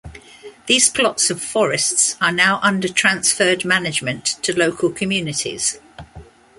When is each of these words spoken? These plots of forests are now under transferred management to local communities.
These 0.65 0.89
plots 0.89 1.29
of 1.29 1.43
forests 1.43 2.17
are 2.19 2.31
now 2.31 2.59
under 2.63 2.87
transferred 2.87 3.63
management 3.63 4.25
to 4.41 4.51
local 4.57 4.91
communities. 4.91 5.79